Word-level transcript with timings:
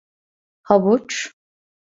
Havuç… 0.61 1.31